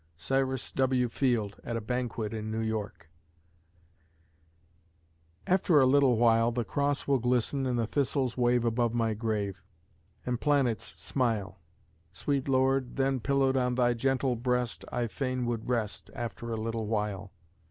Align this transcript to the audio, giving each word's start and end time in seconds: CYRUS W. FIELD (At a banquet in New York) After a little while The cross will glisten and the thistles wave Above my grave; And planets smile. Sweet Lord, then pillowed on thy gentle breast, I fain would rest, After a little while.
CYRUS 0.17 0.71
W. 0.71 1.07
FIELD 1.09 1.59
(At 1.63 1.77
a 1.77 1.79
banquet 1.79 2.33
in 2.33 2.49
New 2.49 2.61
York) 2.61 3.11
After 5.45 5.79
a 5.79 5.85
little 5.85 6.17
while 6.17 6.51
The 6.51 6.65
cross 6.65 7.07
will 7.07 7.19
glisten 7.19 7.67
and 7.67 7.77
the 7.77 7.85
thistles 7.85 8.35
wave 8.35 8.65
Above 8.65 8.95
my 8.95 9.13
grave; 9.13 9.61
And 10.25 10.41
planets 10.41 10.85
smile. 10.99 11.59
Sweet 12.13 12.47
Lord, 12.49 12.95
then 12.95 13.19
pillowed 13.19 13.55
on 13.55 13.75
thy 13.75 13.93
gentle 13.93 14.35
breast, 14.35 14.83
I 14.91 15.05
fain 15.05 15.45
would 15.45 15.69
rest, 15.69 16.09
After 16.15 16.49
a 16.51 16.57
little 16.57 16.87
while. 16.87 17.31